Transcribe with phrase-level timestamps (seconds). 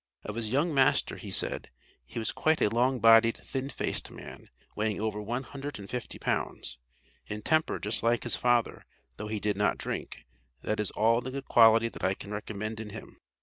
[0.23, 1.69] Of his young master he said:
[2.07, 6.17] "He was quite a long bodied, thin faced man, weighing over one hundred and fifty
[6.17, 6.79] pounds.
[7.27, 8.83] In temper just like his father,
[9.17, 10.25] though he did not drink
[10.63, 13.19] that is all the good quality that I can recommend in him."